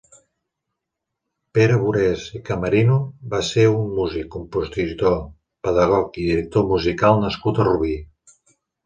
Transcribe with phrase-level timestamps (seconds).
[1.57, 2.97] Pere Burés i Camerino
[3.33, 5.19] va ser un músic, compositor,
[5.69, 7.93] pedagog i director musical nascut a Rubí.